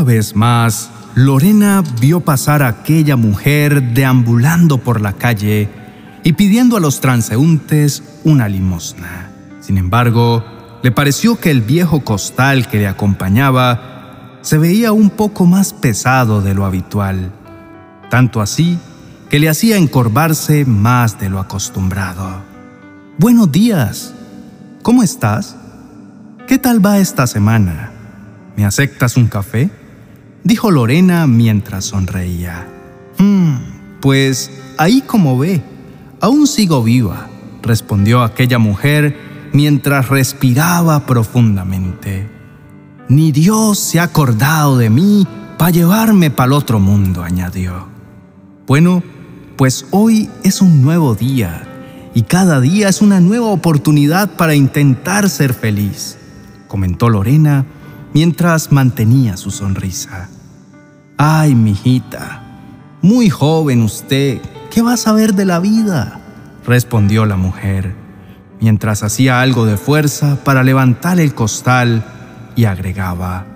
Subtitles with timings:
[0.00, 5.68] Una vez más, Lorena vio pasar a aquella mujer deambulando por la calle
[6.24, 9.30] y pidiendo a los transeúntes una limosna.
[9.60, 10.42] Sin embargo,
[10.82, 16.40] le pareció que el viejo costal que le acompañaba se veía un poco más pesado
[16.40, 17.30] de lo habitual,
[18.08, 18.78] tanto así
[19.28, 22.40] que le hacía encorvarse más de lo acostumbrado.
[23.18, 24.14] Buenos días,
[24.80, 25.56] ¿cómo estás?
[26.48, 27.90] ¿Qué tal va esta semana?
[28.56, 29.70] ¿Me aceptas un café?
[30.42, 32.66] Dijo Lorena mientras sonreía.
[33.18, 33.56] Hmm,
[34.00, 35.62] pues ahí como ve,
[36.20, 37.28] aún sigo viva,
[37.62, 39.16] respondió aquella mujer
[39.52, 42.28] mientras respiraba profundamente.
[43.08, 45.26] Ni Dios se ha acordado de mí
[45.58, 47.88] para llevarme para el otro mundo, añadió.
[48.66, 49.02] Bueno,
[49.56, 51.66] pues hoy es un nuevo día
[52.14, 56.16] y cada día es una nueva oportunidad para intentar ser feliz,
[56.66, 57.66] comentó Lorena
[58.12, 60.28] mientras mantenía su sonrisa.
[61.16, 62.42] Ay, mijita,
[63.02, 66.20] muy joven usted, ¿qué va a saber de la vida?
[66.66, 67.94] respondió la mujer,
[68.60, 72.04] mientras hacía algo de fuerza para levantar el costal
[72.56, 73.46] y agregaba,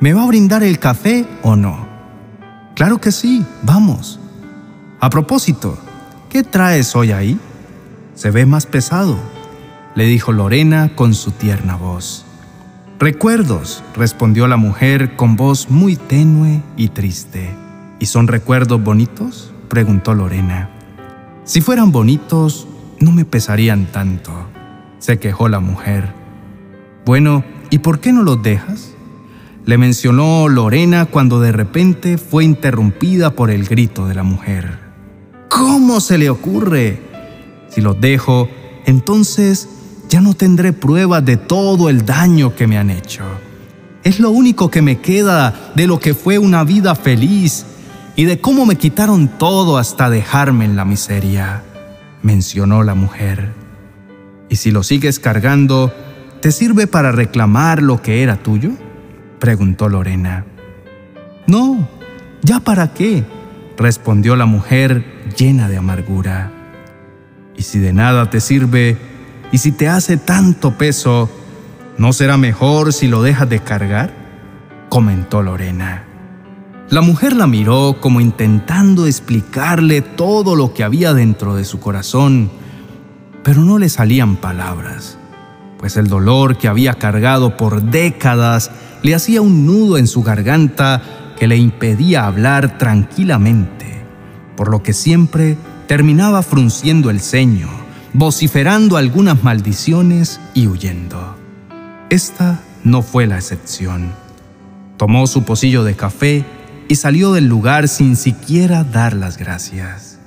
[0.00, 1.86] ¿me va a brindar el café o no?
[2.74, 4.18] Claro que sí, vamos.
[5.00, 5.78] A propósito,
[6.28, 7.38] ¿qué traes hoy ahí?
[8.14, 9.16] Se ve más pesado,
[9.94, 12.24] le dijo Lorena con su tierna voz.
[13.02, 17.50] Recuerdos, respondió la mujer con voz muy tenue y triste.
[17.98, 19.52] ¿Y son recuerdos bonitos?
[19.68, 20.70] preguntó Lorena.
[21.42, 22.68] Si fueran bonitos,
[23.00, 24.30] no me pesarían tanto,
[25.00, 26.12] se quejó la mujer.
[27.04, 28.94] Bueno, ¿y por qué no los dejas?
[29.66, 34.78] Le mencionó Lorena cuando de repente fue interrumpida por el grito de la mujer.
[35.48, 37.02] ¿Cómo se le ocurre?
[37.68, 38.48] Si los dejo,
[38.86, 39.68] entonces
[40.12, 43.24] ya no tendré pruebas de todo el daño que me han hecho.
[44.04, 47.64] Es lo único que me queda de lo que fue una vida feliz
[48.14, 51.62] y de cómo me quitaron todo hasta dejarme en la miseria,
[52.20, 53.54] mencionó la mujer.
[54.50, 55.90] ¿Y si lo sigues cargando,
[56.42, 58.72] te sirve para reclamar lo que era tuyo?
[59.38, 60.44] preguntó Lorena.
[61.46, 61.88] No,
[62.42, 63.24] ¿ya para qué?
[63.78, 65.06] respondió la mujer
[65.38, 66.52] llena de amargura.
[67.56, 69.11] Y si de nada te sirve,
[69.52, 71.30] y si te hace tanto peso,
[71.98, 74.12] ¿no será mejor si lo dejas de cargar?
[74.88, 76.04] comentó Lorena.
[76.88, 82.50] La mujer la miró como intentando explicarle todo lo que había dentro de su corazón,
[83.42, 85.18] pero no le salían palabras,
[85.78, 88.70] pues el dolor que había cargado por décadas
[89.02, 91.02] le hacía un nudo en su garganta
[91.38, 94.04] que le impedía hablar tranquilamente,
[94.56, 95.56] por lo que siempre
[95.88, 97.81] terminaba frunciendo el ceño,
[98.14, 101.36] vociferando algunas maldiciones y huyendo.
[102.10, 104.12] Esta no fue la excepción.
[104.96, 106.44] Tomó su pocillo de café
[106.88, 110.18] y salió del lugar sin siquiera dar las gracias.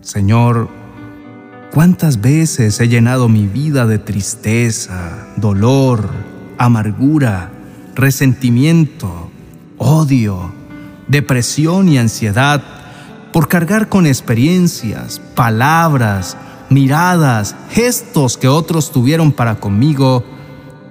[0.00, 0.68] Señor,
[1.72, 6.08] ¿cuántas veces he llenado mi vida de tristeza, dolor,
[6.56, 7.50] amargura,
[7.94, 9.30] resentimiento,
[9.76, 10.52] odio,
[11.08, 12.62] depresión y ansiedad
[13.32, 16.36] por cargar con experiencias, palabras,
[16.68, 20.24] miradas, gestos que otros tuvieron para conmigo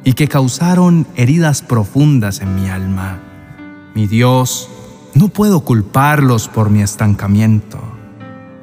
[0.04, 3.20] y que causaron heridas profundas en mi alma.
[3.94, 4.70] Mi Dios,
[5.14, 7.80] no puedo culparlos por mi estancamiento.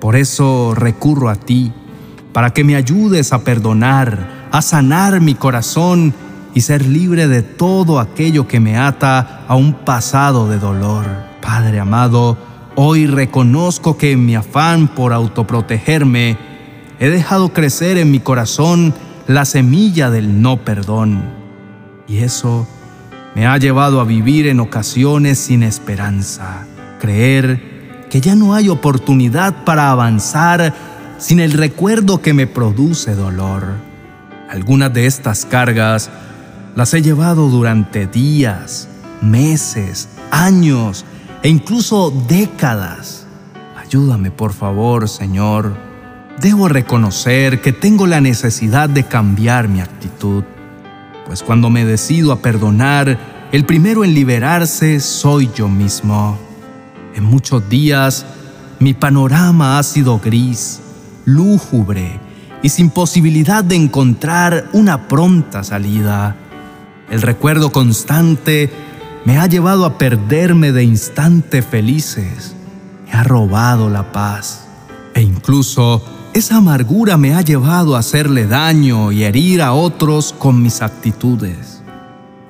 [0.00, 1.72] Por eso recurro a ti,
[2.32, 6.14] para que me ayudes a perdonar, a sanar mi corazón
[6.54, 11.06] y ser libre de todo aquello que me ata a un pasado de dolor.
[11.42, 12.38] Padre amado,
[12.76, 16.53] hoy reconozco que en mi afán por autoprotegerme
[16.98, 18.94] he dejado crecer en mi corazón
[19.26, 21.22] la semilla del no perdón.
[22.06, 22.66] Y eso
[23.34, 26.66] me ha llevado a vivir en ocasiones sin esperanza,
[27.00, 30.72] creer que ya no hay oportunidad para avanzar
[31.18, 33.74] sin el recuerdo que me produce dolor.
[34.48, 36.10] Algunas de estas cargas
[36.76, 38.88] las he llevado durante días,
[39.20, 41.04] meses, años
[41.42, 43.26] e incluso décadas.
[43.76, 45.93] Ayúdame, por favor, Señor.
[46.40, 50.44] Debo reconocer que tengo la necesidad de cambiar mi actitud,
[51.26, 53.18] pues cuando me decido a perdonar,
[53.52, 56.36] el primero en liberarse soy yo mismo.
[57.14, 58.26] En muchos días,
[58.80, 60.80] mi panorama ha sido gris,
[61.24, 62.18] lúgubre
[62.62, 66.34] y sin posibilidad de encontrar una pronta salida.
[67.10, 68.70] El recuerdo constante
[69.24, 72.56] me ha llevado a perderme de instantes felices,
[73.06, 74.66] me ha robado la paz
[75.14, 76.02] e incluso
[76.34, 81.80] esa amargura me ha llevado a hacerle daño y herir a otros con mis actitudes.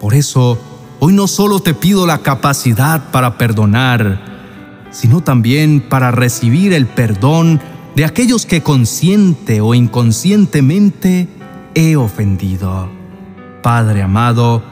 [0.00, 0.58] Por eso,
[1.00, 7.60] hoy no solo te pido la capacidad para perdonar, sino también para recibir el perdón
[7.94, 11.28] de aquellos que consciente o inconscientemente
[11.75, 12.88] he ofendido.
[13.62, 14.62] Padre amado,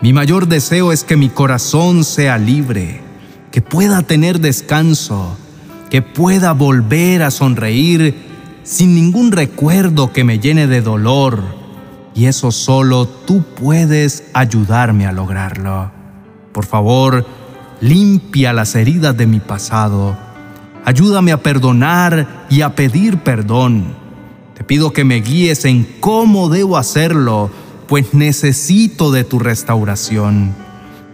[0.00, 3.00] mi mayor deseo es que mi corazón sea libre,
[3.50, 5.36] que pueda tener descanso,
[5.90, 8.35] que pueda volver a sonreír
[8.66, 11.42] sin ningún recuerdo que me llene de dolor.
[12.14, 15.92] Y eso solo tú puedes ayudarme a lograrlo.
[16.52, 17.26] Por favor,
[17.80, 20.18] limpia las heridas de mi pasado.
[20.84, 23.94] Ayúdame a perdonar y a pedir perdón.
[24.54, 27.50] Te pido que me guíes en cómo debo hacerlo
[27.86, 30.54] pues necesito de tu restauración.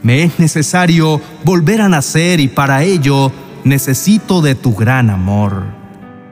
[0.02, 3.30] Me es necesario volver a nacer y para ello
[3.64, 5.64] necesito de tu gran amor,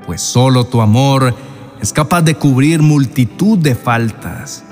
[0.06, 1.35] pues solo tu amor
[1.81, 4.64] es capaz de cubrir multitud de faltas.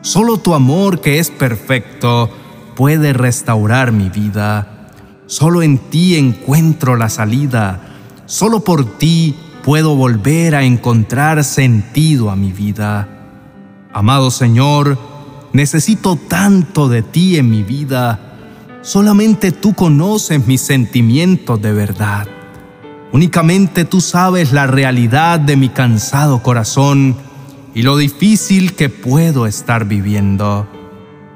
[0.00, 2.30] Solo tu amor que es perfecto
[2.74, 4.88] puede restaurar mi vida.
[5.26, 7.80] Solo en ti encuentro la salida.
[8.26, 9.34] Solo por ti
[9.64, 13.08] puedo volver a encontrar sentido a mi vida.
[13.92, 14.98] Amado Señor,
[15.52, 18.20] necesito tanto de ti en mi vida.
[18.82, 22.28] Solamente tú conoces mis sentimientos de verdad.
[23.12, 27.16] Únicamente tú sabes la realidad de mi cansado corazón
[27.74, 30.68] y lo difícil que puedo estar viviendo.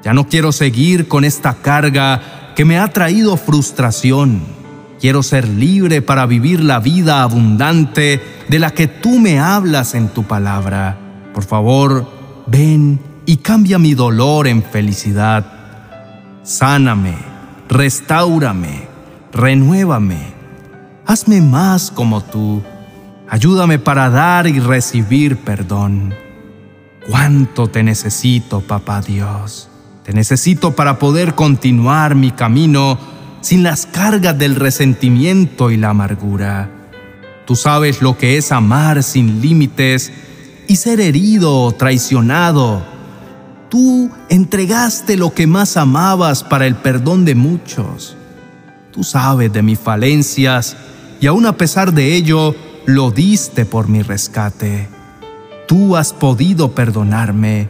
[0.03, 4.41] Ya no quiero seguir con esta carga que me ha traído frustración.
[5.01, 10.09] Quiero ser libre para vivir la vida abundante de la que tú me hablas en
[10.09, 10.99] tu palabra.
[11.33, 12.11] Por favor,
[12.47, 15.47] ven y cambia mi dolor en felicidad.
[16.43, 17.17] Sáname,
[17.69, 18.89] restaurame,
[19.33, 20.40] renuévame.
[21.11, 22.63] Hazme más como tú.
[23.29, 26.15] Ayúdame para dar y recibir perdón.
[27.05, 29.69] Cuánto te necesito, papá Dios.
[30.05, 32.97] Te necesito para poder continuar mi camino
[33.41, 36.71] sin las cargas del resentimiento y la amargura.
[37.45, 40.13] Tú sabes lo que es amar sin límites
[40.69, 42.85] y ser herido o traicionado.
[43.69, 48.17] Tú entregaste lo que más amabas para el perdón de muchos.
[48.93, 50.77] Tú sabes de mis falencias
[51.21, 52.55] y aún a pesar de ello,
[52.87, 54.89] lo diste por mi rescate.
[55.69, 57.69] Tú has podido perdonarme.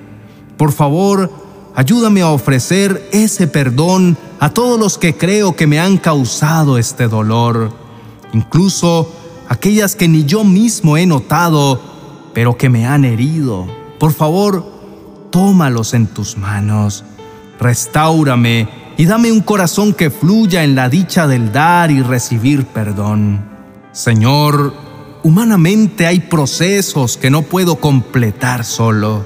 [0.57, 1.31] Por favor,
[1.75, 7.09] ayúdame a ofrecer ese perdón a todos los que creo que me han causado este
[7.09, 7.73] dolor,
[8.33, 9.13] incluso
[9.49, 11.91] aquellas que ni yo mismo he notado
[12.33, 13.67] pero que me han herido.
[13.99, 14.65] Por favor,
[15.31, 17.05] tómalos en tus manos.
[17.59, 18.69] Restáurame
[19.01, 23.43] y dame un corazón que fluya en la dicha del dar y recibir perdón.
[23.93, 24.75] Señor,
[25.23, 29.25] humanamente hay procesos que no puedo completar solo.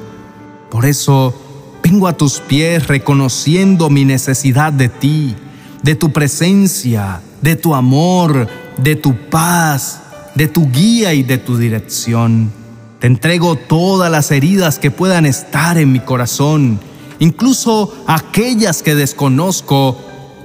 [0.71, 1.35] Por eso
[1.83, 5.35] vengo a tus pies reconociendo mi necesidad de ti,
[5.83, 8.47] de tu presencia, de tu amor,
[8.79, 10.03] de tu paz,
[10.37, 12.53] de tu guía y de tu dirección.
[13.01, 16.79] Te entrego todas las heridas que puedan estar en mi corazón,
[17.19, 19.97] incluso aquellas que desconozco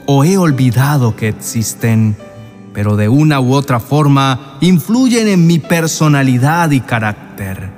[0.06, 2.18] o he olvidado que existen,
[2.74, 7.71] pero de una u otra forma influyen en mi personalidad y carácter.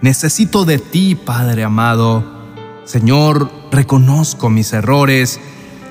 [0.00, 2.24] Necesito de ti, Padre amado.
[2.84, 5.40] Señor, reconozco mis errores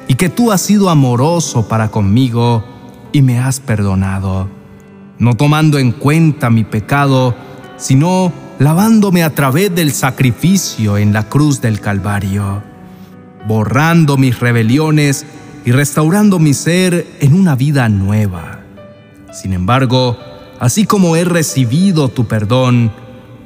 [0.07, 2.63] y que tú has sido amoroso para conmigo
[3.13, 4.50] y me has perdonado.
[5.17, 7.36] No tomando en cuenta mi pecado,
[7.77, 12.61] sino lavándome a través del sacrificio en la cruz del Calvario,
[13.47, 15.25] borrando mis rebeliones
[15.65, 18.59] y restaurando mi ser en una vida nueva.
[19.33, 20.15] Sin embargo,
[20.59, 22.91] así como he recibido tu perdón,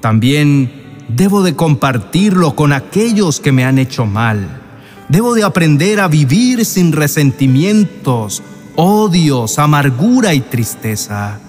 [0.01, 0.69] también
[1.07, 4.63] debo de compartirlo con aquellos que me han hecho mal.
[5.07, 8.43] Debo de aprender a vivir sin resentimientos,
[8.75, 11.39] odios, amargura y tristeza.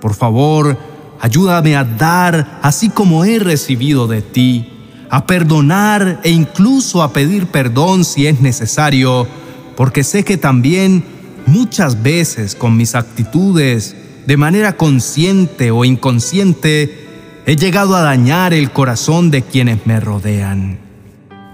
[0.00, 0.91] Por favor,
[1.22, 4.68] Ayúdame a dar así como he recibido de ti,
[5.08, 9.28] a perdonar e incluso a pedir perdón si es necesario,
[9.76, 11.04] porque sé que también
[11.46, 13.94] muchas veces con mis actitudes,
[14.26, 17.06] de manera consciente o inconsciente,
[17.46, 20.80] he llegado a dañar el corazón de quienes me rodean.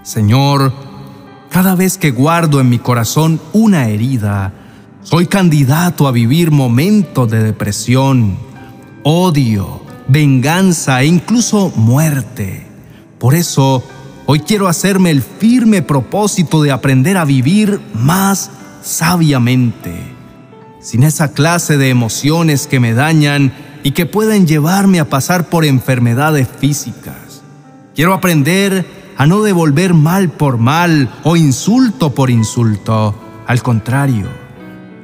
[0.01, 0.73] Señor,
[1.51, 4.51] cada vez que guardo en mi corazón una herida,
[5.03, 8.48] soy candidato a vivir momentos de depresión,
[9.03, 12.65] odio, venganza e incluso muerte.
[13.19, 13.83] Por eso,
[14.25, 18.51] hoy quiero hacerme el firme propósito de aprender a vivir más
[18.81, 19.93] sabiamente,
[20.81, 23.53] sin esa clase de emociones que me dañan
[23.83, 27.41] y que pueden llevarme a pasar por enfermedades físicas.
[27.95, 28.85] Quiero aprender
[29.17, 33.15] a no devolver mal por mal o insulto por insulto.
[33.47, 34.27] Al contrario,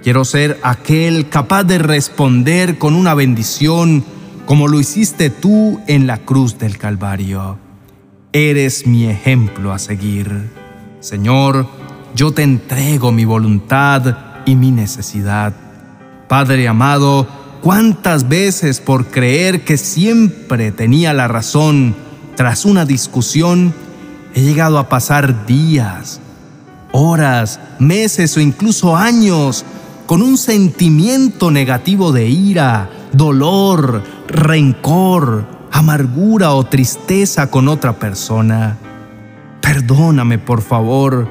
[0.05, 4.05] quiero ser aquel capaz de responder con una bendición
[4.45, 7.57] como lo hiciste tú en la cruz del Calvario.
[8.31, 10.51] Eres mi ejemplo a seguir.
[10.99, 11.67] Señor,
[12.13, 15.55] yo te entrego mi voluntad y mi necesidad.
[16.27, 17.27] Padre amado,
[17.63, 21.95] cuántas veces por creer que siempre tenía la razón
[22.35, 23.73] tras una discusión,
[24.35, 26.21] he llegado a pasar días,
[26.91, 29.65] horas, meses o incluso años
[30.05, 38.77] con un sentimiento negativo de ira, dolor, rencor, amargura o tristeza con otra persona.
[39.61, 41.27] Perdóname, por favor,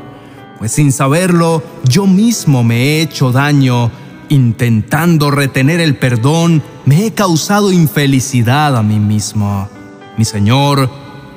[0.59, 3.91] pues sin saberlo yo mismo me he hecho daño.
[4.31, 9.69] Intentando retener el perdón, me he causado infelicidad a mí mismo.
[10.17, 10.91] Mi Señor,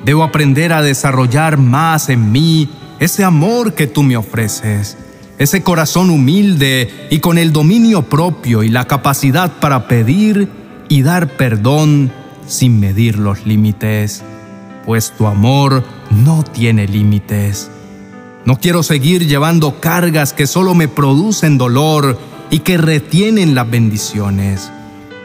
[0.04, 4.96] debo aprender a desarrollar más en mí ese amor que tú me ofreces,
[5.38, 10.48] ese corazón humilde y con el dominio propio y la capacidad para pedir
[10.88, 12.10] y dar perdón
[12.46, 14.24] sin medir los límites,
[14.84, 17.70] pues tu amor no tiene límites.
[18.44, 22.18] No quiero seguir llevando cargas que solo me producen dolor
[22.50, 24.70] y que retienen las bendiciones,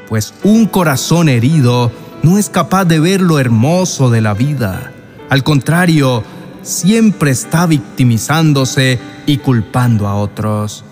[0.10, 1.92] pues un corazón herido
[2.22, 4.92] no es capaz de ver lo hermoso de la vida.
[5.30, 6.24] Al contrario,
[6.64, 10.84] siempre está victimizándose y culpando a otros.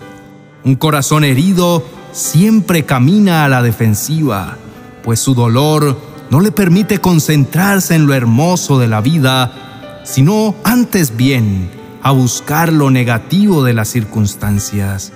[0.64, 4.56] Un corazón herido siempre camina a la defensiva,
[5.02, 5.98] pues su dolor
[6.30, 11.70] no le permite concentrarse en lo hermoso de la vida, sino antes bien
[12.02, 15.12] a buscar lo negativo de las circunstancias.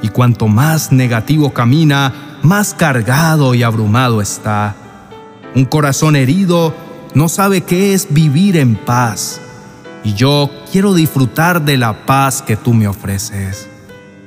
[0.00, 4.76] Y cuanto más negativo camina, más cargado y abrumado está.
[5.54, 6.74] Un corazón herido
[7.14, 9.40] no sabe qué es vivir en paz.
[10.04, 13.68] Y yo quiero disfrutar de la paz que tú me ofreces.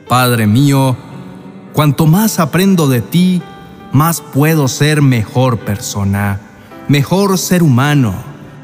[0.08, 0.98] Padre mío,
[1.74, 3.42] cuanto más aprendo de ti,
[3.92, 6.40] más puedo ser mejor persona,
[6.88, 8.14] mejor ser humano.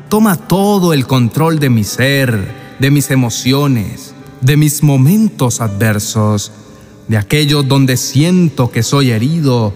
[0.10, 6.52] Toma todo el control de mi ser, de mis emociones, de mis momentos adversos,
[7.08, 9.74] de aquellos donde siento que soy herido.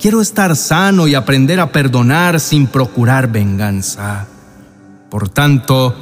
[0.00, 4.26] Quiero estar sano y aprender a perdonar sin procurar venganza.
[5.10, 5.94] Por tanto,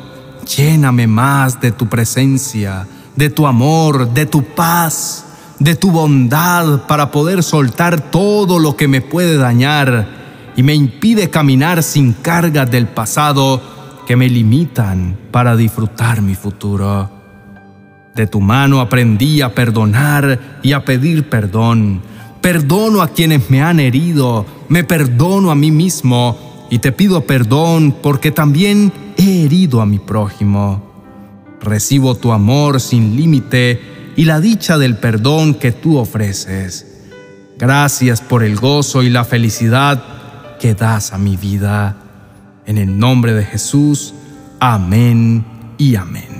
[0.46, 5.26] lléname más de tu presencia, de tu amor, de tu paz
[5.58, 10.06] de tu bondad para poder soltar todo lo que me puede dañar
[10.54, 13.62] y me impide caminar sin cargas del pasado
[14.06, 17.10] que me limitan para disfrutar mi futuro.
[18.14, 22.00] De tu mano aprendí a perdonar y a pedir perdón.
[22.40, 27.94] Perdono a quienes me han herido, me perdono a mí mismo y te pido perdón
[28.02, 30.82] porque también he herido a mi prójimo.
[31.60, 36.86] Recibo tu amor sin límite y la dicha del perdón que tú ofreces.
[37.58, 40.02] Gracias por el gozo y la felicidad
[40.58, 41.96] que das a mi vida.
[42.66, 44.14] En el nombre de Jesús,
[44.60, 45.44] amén
[45.78, 46.35] y amén.